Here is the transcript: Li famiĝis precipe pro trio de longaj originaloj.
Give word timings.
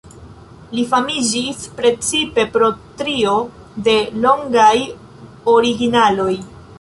Li 0.77 0.83
famiĝis 0.93 1.59
precipe 1.81 2.45
pro 2.55 2.69
trio 3.01 3.35
de 3.89 3.95
longaj 4.25 4.75
originaloj. 5.57 6.31